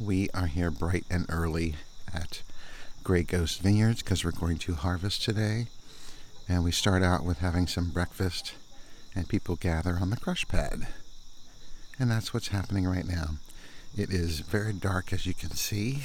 We 0.00 0.30
are 0.30 0.46
here 0.46 0.70
bright 0.70 1.04
and 1.10 1.26
early 1.28 1.74
at 2.14 2.40
Gray 3.04 3.22
Ghost 3.22 3.60
Vineyards 3.60 4.02
because 4.02 4.24
we're 4.24 4.30
going 4.30 4.56
to 4.60 4.72
harvest 4.72 5.22
today. 5.22 5.66
And 6.48 6.64
we 6.64 6.72
start 6.72 7.02
out 7.02 7.22
with 7.22 7.40
having 7.40 7.66
some 7.66 7.90
breakfast 7.90 8.54
and 9.14 9.28
people 9.28 9.56
gather 9.56 9.98
on 10.00 10.08
the 10.08 10.16
crush 10.16 10.48
pad. 10.48 10.88
And 11.98 12.10
that's 12.10 12.32
what's 12.32 12.48
happening 12.48 12.86
right 12.86 13.06
now. 13.06 13.36
It 13.94 14.08
is 14.08 14.40
very 14.40 14.72
dark 14.72 15.12
as 15.12 15.26
you 15.26 15.34
can 15.34 15.50
see. 15.50 16.04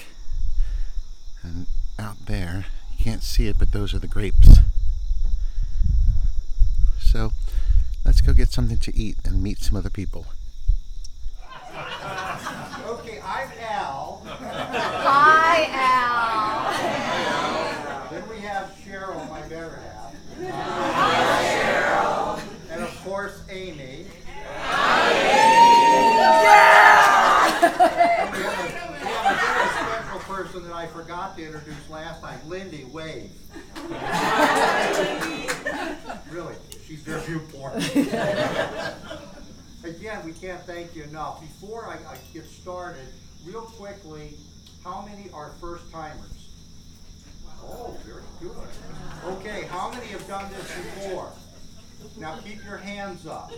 And 1.41 1.67
out 1.97 2.25
there, 2.25 2.65
you 2.97 3.05
can't 3.05 3.23
see 3.23 3.47
it, 3.47 3.57
but 3.57 3.71
those 3.71 3.93
are 3.93 3.99
the 3.99 4.07
grapes. 4.07 4.59
So 6.99 7.31
let's 8.03 8.19
go 8.19 8.33
get 8.33 8.51
something 8.51 8.77
to 8.79 8.93
eat 8.93 9.15
and 9.23 9.41
meet 9.41 9.59
some 9.59 9.77
other 9.77 9.89
people. 9.89 10.25
Okay, 12.87 13.19
I'm 13.19 13.49
Al. 13.59 14.21
Hi, 14.77 15.69
Al. 18.01 18.11
Then 18.11 18.27
we 18.29 18.39
have 18.41 18.75
Cheryl, 18.85 19.29
my 19.29 19.41
better 19.43 19.79
half. 19.79 20.13
Hi, 20.51 21.43
Cheryl. 21.63 22.39
And 22.71 22.83
of 22.83 23.03
course, 23.03 23.43
Amy. 23.49 24.05
Hi, 24.57 25.11
Amy. 25.11 25.95
Yeah! 26.43 26.75
We 28.31 28.37
have 28.43 28.59
a, 28.59 28.63
we 29.01 29.07
have 29.07 29.25
a 29.25 29.35
very 29.39 29.69
special 29.69 30.19
person 30.35 30.59
that 30.67 30.73
I 30.73 30.87
forgot 30.87 31.37
to 31.37 31.45
introduce 31.45 31.89
last 31.89 32.21
time, 32.21 32.39
Lindy 32.47 32.83
Wave. 32.85 33.31
really, 36.31 36.55
she's 36.85 37.01
very 37.01 37.33
important. 37.33 37.85
Again, 39.85 40.25
we 40.25 40.33
can't 40.33 40.61
thank 40.63 40.95
you 40.95 41.03
enough. 41.03 41.39
Before 41.41 41.87
I, 41.87 41.93
I 42.11 42.17
get 42.33 42.45
started, 42.45 43.07
real 43.45 43.61
quickly, 43.61 44.35
how 44.85 45.01
many 45.01 45.29
are 45.33 45.51
first 45.59 45.91
timers? 45.91 46.49
Oh, 47.63 47.97
very 48.05 48.21
good. 48.39 48.55
Okay, 49.25 49.65
how 49.67 49.89
many 49.91 50.05
have 50.07 50.25
done 50.27 50.49
this 50.51 50.71
before? 50.75 51.31
Now 52.19 52.37
keep 52.37 52.63
your 52.63 52.77
hands 52.77 53.25
up. 53.25 53.51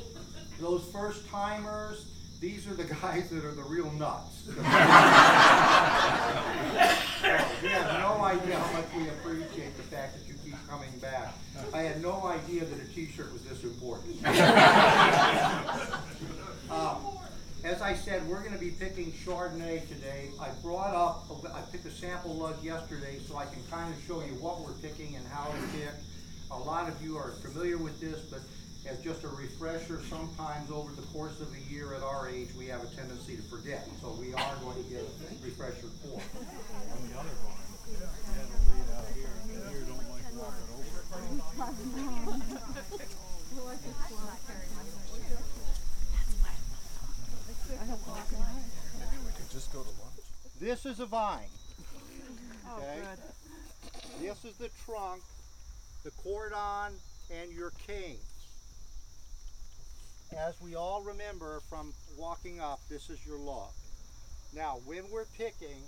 Those 0.60 0.86
first 0.94 1.28
timers, 1.30 2.06
these 2.40 2.66
are 2.68 2.74
the 2.74 2.86
guys 3.02 3.30
that 3.30 3.44
are 3.44 3.52
the 3.54 3.64
real 3.64 3.92
nuts. 3.92 4.48
Oh, 7.30 7.60
we 7.62 7.68
have 7.70 8.00
no 8.00 8.24
idea 8.24 8.58
how 8.58 8.72
much 8.74 8.86
we 8.96 9.10
appreciate 9.10 9.76
the 9.76 9.84
fact 9.84 10.16
that 10.18 10.28
you 10.28 10.36
keep 10.46 10.56
coming 10.70 10.92
back. 11.00 11.34
I 11.74 11.82
had 11.82 12.02
no 12.02 12.26
idea 12.26 12.64
that 12.64 12.80
a 12.80 12.86
t-shirt 12.94 13.34
was 13.34 13.42
this 13.44 13.64
important. 13.64 14.16
Um, 16.70 16.98
As 17.64 17.82
I 17.82 17.94
said, 17.96 18.28
we're 18.28 18.44
gonna 18.44 18.57
be 18.68 18.76
picking 18.76 19.12
Chardonnay 19.14 19.88
today. 19.88 20.30
I 20.42 20.50
brought 20.62 20.94
up, 20.94 21.26
I 21.56 21.62
picked 21.72 21.86
a 21.86 21.92
sample 21.92 22.36
lug 22.36 22.62
yesterday, 22.62 23.18
so 23.26 23.38
I 23.38 23.46
can 23.46 23.64
kind 23.72 23.94
of 23.94 24.02
show 24.06 24.20
you 24.20 24.34
what 24.44 24.60
we're 24.60 24.76
picking 24.84 25.16
and 25.16 25.26
how 25.28 25.46
to 25.48 25.58
pick. 25.72 25.96
A 26.52 26.58
lot 26.58 26.90
of 26.90 27.02
you 27.02 27.16
are 27.16 27.32
familiar 27.40 27.78
with 27.78 28.02
this, 28.02 28.20
but 28.30 28.42
as 28.90 29.00
just 29.00 29.24
a 29.24 29.30
refresher, 29.30 30.02
sometimes 30.10 30.70
over 30.70 30.92
the 30.92 31.08
course 31.14 31.40
of 31.40 31.48
a 31.54 31.72
year 31.72 31.94
at 31.94 32.04
our 32.04 32.28
age, 32.28 32.50
we 32.58 32.68
have 32.68 32.84
a 32.84 32.88
tendency 32.88 33.38
to 33.38 33.44
forget. 33.44 33.88
So 34.02 34.12
we 34.20 34.34
are 34.34 34.56
going 34.60 34.84
to 34.84 34.90
get 34.90 35.00
a 35.00 35.08
refresher 35.44 35.88
four. 36.04 36.20
On 36.20 37.00
the 37.08 37.16
other 37.16 37.36
one, 37.48 37.56
you 37.88 37.96
had 38.04 38.52
to 38.52 38.60
lead 38.68 38.88
out 39.00 39.08
here, 39.16 39.32
and 39.32 39.64
here 39.72 39.88
don't 39.88 40.04
like 40.12 40.28
walking 40.36 40.76
over. 40.76 40.84
We 47.68 49.32
could 49.34 49.50
just 49.52 49.74
go 49.74 49.82
to 49.82 49.90
lunch. 49.90 50.22
This 50.68 50.86
is 50.86 51.00
a 51.00 51.06
vine. 51.06 51.48
Oh, 52.68 52.76
Okay. 52.76 53.00
good. 53.00 53.20
This 54.20 54.44
is 54.44 54.58
the 54.58 54.70
trunk, 54.84 55.24
the 56.04 56.12
cordon, 56.22 56.92
and 57.32 57.54
your 57.54 57.72
canes. 57.88 58.20
As 60.36 60.60
we 60.60 60.76
all 60.76 61.04
remember 61.04 61.62
from 61.70 61.94
walking 62.18 62.60
up, 62.60 62.82
this 62.90 63.10
is 63.10 63.26
your 63.26 63.38
log. 63.38 63.72
Now, 64.54 64.82
when 64.86 65.10
we're 65.10 65.32
picking, 65.38 65.82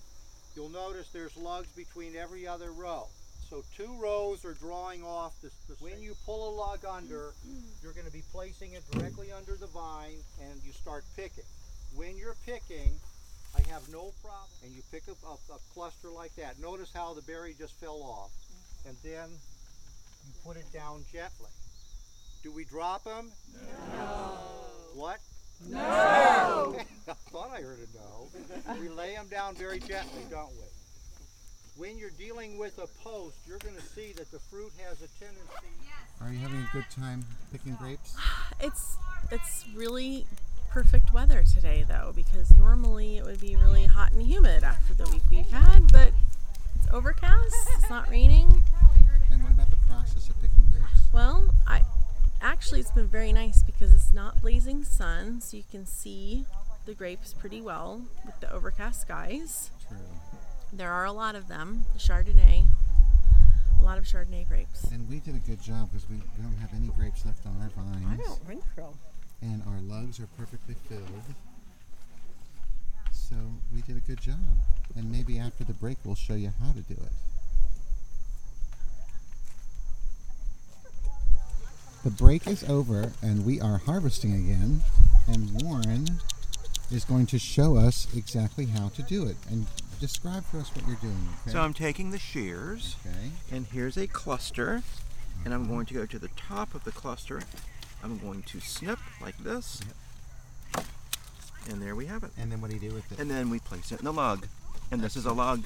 you'll 0.56 0.70
notice 0.70 1.10
there's 1.10 1.36
lugs 1.36 1.68
between 1.76 2.16
every 2.16 2.48
other 2.48 2.72
row. 2.72 3.10
So 3.50 3.66
two 3.76 3.94
rows 4.00 4.46
are 4.46 4.54
drawing 4.54 5.04
off 5.04 5.34
this. 5.42 5.52
this 5.68 5.82
when 5.82 6.02
you 6.02 6.16
pull 6.26 6.48
a 6.48 6.52
lug 6.56 6.86
under, 6.86 7.34
you're 7.84 7.92
going 7.92 8.08
to 8.08 8.14
be 8.14 8.24
placing 8.32 8.72
it 8.72 8.90
directly 8.92 9.34
under 9.34 9.58
the 9.58 9.68
vine, 9.68 10.24
and 10.42 10.64
you 10.64 10.72
start 10.72 11.04
picking. 11.18 11.44
When 11.98 12.16
you're 12.16 12.38
picking, 12.46 12.98
I 13.56 13.62
have 13.72 13.88
no 13.92 14.12
problem. 14.22 14.50
And 14.64 14.74
you 14.74 14.82
pick 14.92 15.04
up 15.10 15.18
a, 15.26 15.54
a 15.54 15.58
cluster 15.74 16.10
like 16.10 16.36
that. 16.36 16.60
Notice 16.60 16.92
how 16.94 17.14
the 17.14 17.22
berry 17.22 17.56
just 17.58 17.80
fell 17.80 18.02
off. 18.02 18.32
Mm-hmm. 18.32 18.90
And 18.90 18.98
then 19.04 19.30
you 20.26 20.34
put 20.46 20.58
it 20.58 20.72
down 20.74 21.04
gently. 21.12 21.50
Do 22.44 22.52
we 22.52 22.64
drop 22.66 23.04
them? 23.04 23.32
No. 23.94 24.38
What? 24.96 25.20
No. 25.68 25.78
I 27.08 27.14
thought 27.32 27.52
I 27.52 27.62
heard 27.62 27.80
a 27.80 27.98
no. 27.98 28.80
We 28.80 28.88
lay 28.90 29.14
them 29.14 29.28
down 29.30 29.56
very 29.56 29.80
gently, 29.80 30.24
don't 30.30 30.52
we? 30.52 30.68
When 31.76 31.98
you're 31.98 32.12
dealing 32.18 32.58
with 32.58 32.78
a 32.78 32.88
post, 33.04 33.38
you're 33.48 33.60
going 33.60 33.76
to 33.76 33.82
see 33.82 34.14
that 34.14 34.32
the 34.32 34.40
fruit 34.40 34.72
has 34.86 35.02
a 35.02 35.08
tendency. 35.20 35.70
Are 36.22 36.32
you 36.32 36.40
having 36.40 36.60
a 36.60 36.70
good 36.74 36.86
time 36.90 37.26
picking 37.52 37.76
grapes? 37.76 38.16
It's 38.60 38.98
it's 39.32 39.66
really 39.74 40.26
perfect 40.70 41.12
weather 41.14 41.44
today 41.44 41.84
though 41.88 42.14
because 42.16 42.54
normally 42.54 43.18
it 43.18 43.26
would 43.26 43.40
be 43.40 43.56
really 43.56 43.86
hot 43.86 44.12
and 44.12 44.22
humid 44.22 44.64
after 44.64 44.94
the 44.94 45.10
week 45.12 45.24
we've 45.30 45.50
had, 45.50 45.92
but 45.92 46.12
it's 46.76 46.88
overcast. 46.92 47.56
It's 47.78 47.90
not 47.90 48.10
raining. 48.10 48.64
And 49.32 49.44
what 49.44 49.52
about 49.52 49.70
the 49.70 49.78
process 49.88 50.30
of 50.30 50.36
picking 50.42 50.66
grapes? 50.72 51.02
Well, 51.14 51.54
I 51.68 51.82
actually 52.42 52.80
it's 52.82 52.92
been 52.92 53.08
very 53.08 53.34
nice 53.34 53.64
because 53.64 53.94
it's 53.94 54.14
not 54.14 54.42
blazing 54.42 54.84
sun, 54.84 55.42
so 55.42 55.58
you 55.58 55.64
can 55.70 55.86
see 55.86 56.46
the 56.86 56.94
grapes 56.94 57.34
pretty 57.34 57.62
well 57.62 58.02
with 58.26 58.40
the 58.40 58.52
overcast 58.52 59.02
skies. 59.02 59.72
True. 59.88 59.98
There 60.72 60.92
are 60.92 61.06
a 61.06 61.12
lot 61.12 61.36
of 61.36 61.48
them. 61.48 61.86
The 61.94 62.00
Chardonnay, 62.00 62.66
a 63.80 63.84
lot 63.84 63.98
of 63.98 64.04
Chardonnay 64.06 64.48
grapes. 64.48 64.84
And 64.92 65.10
we 65.10 65.20
did 65.20 65.36
a 65.36 65.40
good 65.40 65.62
job 65.62 65.90
because 65.92 66.08
we, 66.10 66.18
we 66.18 66.44
don't 66.44 66.58
have 66.58 66.70
any 66.76 66.88
grapes 66.90 67.26
left 67.26 67.46
on 67.46 67.56
our 67.62 67.70
vines. 67.70 68.06
I 68.08 68.24
don't 68.24 68.40
think 68.46 68.64
so. 68.76 68.94
And 69.42 69.64
our 69.68 69.80
lugs 69.82 70.20
are 70.20 70.28
perfectly 70.38 70.76
filled. 70.88 71.24
So 73.12 73.36
we 73.74 73.82
did 73.82 73.98
a 73.98 74.02
good 74.02 74.20
job. 74.20 74.36
And 74.96 75.12
maybe 75.12 75.40
after 75.40 75.64
the 75.64 75.74
break 75.74 75.98
we'll 76.04 76.16
show 76.16 76.34
you 76.34 76.52
how 76.62 76.72
to 76.72 76.82
do 76.82 76.94
it. 76.94 77.12
The 82.04 82.12
break 82.12 82.48
is 82.48 82.64
over 82.64 83.12
and 83.22 83.46
we 83.46 83.62
are 83.62 83.78
harvesting 83.78 84.34
again. 84.34 84.82
And 85.28 85.62
Warren 85.62 86.08
is 86.92 87.06
going 87.06 87.28
to 87.28 87.40
show 87.40 87.76
us 87.76 88.08
exactly 88.16 88.66
how 88.66 88.90
to 88.90 89.04
do 89.04 89.26
it. 89.26 89.36
And 89.50 89.68
describe 90.00 90.46
for 90.46 90.60
us 90.60 90.74
what 90.76 90.88
you're 90.88 90.96
doing. 90.98 91.30
Okay? 91.42 91.52
So 91.52 91.62
I'm 91.62 91.74
taking 91.74 92.12
the 92.12 92.20
shears, 92.20 92.96
okay. 93.06 93.32
and 93.52 93.68
here's 93.68 93.98
a 93.98 94.08
cluster, 94.08 94.82
and 95.44 95.54
I'm 95.54 95.68
going 95.68 95.86
to 95.88 95.94
go 95.94 96.06
to 96.06 96.20
the 96.20 96.30
top 96.30 96.74
of 96.74 96.84
the 96.84 96.92
cluster. 96.92 97.44
I'm 98.04 98.18
going 98.20 98.44
to 98.44 98.60
snip 98.60 99.00
like 99.22 99.38
this, 99.40 99.82
and 101.70 101.82
there 101.82 101.96
we 101.96 102.06
have 102.06 102.24
it. 102.24 102.32
And 102.38 102.52
then 102.52 102.62
what 102.62 102.70
do 102.70 102.78
you 102.78 102.90
do 102.90 102.96
with 102.96 103.12
it? 103.12 103.20
And 103.20 103.30
then 103.30 103.50
we 103.50 103.60
place 103.60 103.92
it 103.92 104.00
in 104.00 104.06
the 104.06 104.14
lug, 104.14 104.48
and 104.92 105.02
this 105.02 105.16
is 105.16 105.26
a 105.26 105.34
lug. 105.34 105.64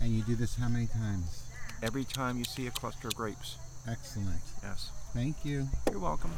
And 0.00 0.12
you 0.12 0.22
do 0.22 0.34
this 0.34 0.56
how 0.56 0.68
many 0.68 0.86
times? 0.86 1.44
Every 1.82 2.04
time 2.04 2.38
you 2.38 2.44
see 2.44 2.66
a 2.66 2.70
cluster 2.70 3.08
of 3.08 3.14
grapes. 3.14 3.56
Excellent. 3.88 4.40
Yes. 4.62 4.90
Thank 5.12 5.44
you. 5.44 5.68
You're 5.90 6.00
welcome. 6.00 6.30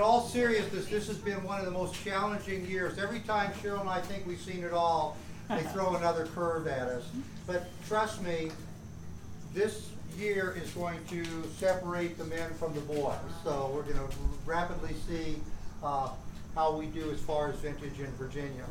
Seriousness, 0.00 0.86
this 0.86 1.06
has 1.08 1.18
been 1.18 1.42
one 1.44 1.58
of 1.58 1.66
the 1.66 1.70
most 1.70 1.94
challenging 2.02 2.66
years. 2.66 2.98
Every 2.98 3.20
time 3.20 3.52
Cheryl 3.62 3.80
and 3.80 3.90
I 3.90 4.00
think 4.00 4.26
we've 4.26 4.40
seen 4.40 4.64
it 4.64 4.72
all, 4.72 5.16
they 5.48 5.62
throw 5.74 5.94
another 5.96 6.26
curve 6.26 6.66
at 6.66 6.88
us. 6.88 7.04
But 7.46 7.68
trust 7.86 8.22
me, 8.22 8.50
this 9.52 9.90
year 10.18 10.56
is 10.62 10.70
going 10.70 10.98
to 11.10 11.24
separate 11.58 12.16
the 12.16 12.24
men 12.24 12.50
from 12.54 12.74
the 12.74 12.80
boys. 12.80 13.14
So 13.44 13.70
we're 13.74 13.82
gonna 13.82 14.08
rapidly 14.46 14.94
see, 15.06 15.36
uh, 15.82 16.08
how 16.54 16.72
we 16.76 16.86
do 16.86 17.10
as 17.10 17.20
far 17.20 17.50
as 17.50 17.56
vintage 17.56 18.00
in 18.00 18.10
Virginia. 18.12 18.64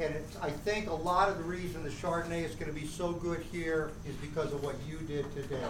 And 0.00 0.14
it's, 0.14 0.36
I 0.38 0.50
think 0.50 0.88
a 0.88 0.94
lot 0.94 1.28
of 1.28 1.38
the 1.38 1.44
reason 1.44 1.82
the 1.82 1.90
Chardonnay 1.90 2.44
is 2.44 2.54
gonna 2.54 2.72
be 2.72 2.86
so 2.86 3.12
good 3.12 3.40
here 3.52 3.90
is 4.06 4.14
because 4.16 4.52
of 4.52 4.62
what 4.62 4.74
you 4.88 4.98
did 5.06 5.24
today. 5.34 5.60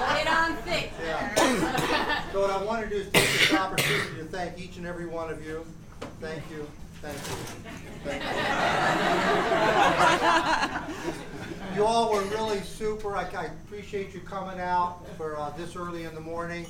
Lay 0.00 0.20
it 0.20 0.28
on 0.28 0.56
thick. 0.62 0.92
Yeah. 1.02 2.22
So 2.32 2.40
what 2.42 2.50
I 2.62 2.64
want 2.64 2.84
to 2.84 2.88
do 2.88 2.94
is 2.94 3.10
take 3.10 3.24
this 3.24 3.52
opportunity 3.54 4.18
to 4.18 4.24
thank 4.26 4.56
each 4.56 4.76
and 4.76 4.86
every 4.86 5.06
one 5.06 5.28
of 5.30 5.44
you. 5.44 5.66
Thank 6.20 6.48
you, 6.48 6.70
thank 7.00 7.16
you. 7.16 7.34
thank 8.04 8.22
you. 11.72 11.76
You 11.76 11.84
all 11.84 12.12
were 12.12 12.22
really 12.26 12.60
super. 12.60 13.16
I, 13.16 13.24
I 13.24 13.46
appreciate 13.46 14.14
you 14.14 14.20
coming 14.20 14.60
out 14.60 15.04
for 15.16 15.36
uh, 15.36 15.50
this 15.56 15.74
early 15.74 16.04
in 16.04 16.14
the 16.14 16.20
morning. 16.20 16.64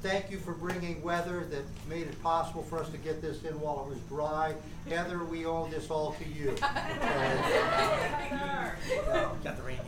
Thank 0.00 0.30
you 0.30 0.38
for 0.38 0.52
bringing 0.52 1.02
weather 1.02 1.44
that 1.50 1.64
made 1.88 2.06
it 2.06 2.22
possible 2.22 2.62
for 2.62 2.78
us 2.78 2.88
to 2.90 2.98
get 2.98 3.20
this 3.20 3.42
in 3.42 3.60
while 3.60 3.84
it 3.84 3.88
was 3.88 3.98
dry. 4.08 4.54
Heather, 4.88 5.24
we 5.24 5.44
owe 5.44 5.66
this 5.66 5.90
all 5.90 6.12
to 6.12 6.28
you. 6.28 6.56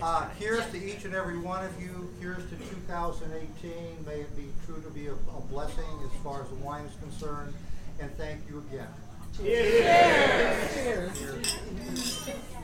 Uh, 0.03 0.29
here's 0.39 0.67
to 0.71 0.83
each 0.83 1.05
and 1.05 1.15
every 1.15 1.39
one 1.39 1.65
of 1.65 1.81
you. 1.81 2.11
Here's 2.21 2.43
to 2.51 2.57
2018. 2.57 4.05
May 4.07 4.21
it 4.21 4.37
be 4.37 4.49
true 4.65 4.81
to 4.83 4.91
be 4.91 5.09
a, 5.09 5.12
a 5.12 5.41
blessing 5.51 5.85
as 6.05 6.23
far 6.23 6.43
as 6.43 6.49
the 6.49 6.55
wine 6.56 6.85
is 6.87 6.95
concerned. 7.01 7.53
And 8.01 8.11
thank 8.17 8.41
you 8.49 8.65
again. 8.71 8.89
Cheers. 9.37 9.87
a 12.29 12.60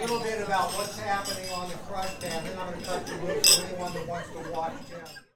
little 0.00 0.20
bit 0.20 0.40
about 0.40 0.70
what's 0.72 0.98
happening 0.98 1.50
on 1.52 1.68
the 1.68 1.74
crush 1.86 2.08
pad. 2.20 2.42
Then 2.44 2.58
I'm 2.58 2.70
going 2.70 2.80
to 2.80 2.86
cut 2.86 3.06
the 3.06 3.14
loose 3.22 3.58
for 3.58 3.66
anyone 3.66 3.92
that 3.92 4.08
wants 4.08 4.30
to 4.30 4.50
watch 4.50 4.72
Jim. 4.88 5.29